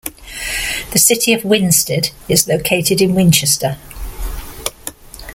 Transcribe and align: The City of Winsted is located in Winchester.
The 0.93 0.97
City 0.97 1.31
of 1.31 1.43
Winsted 1.45 2.09
is 2.27 2.47
located 2.47 3.01
in 3.01 3.13
Winchester. 3.13 3.77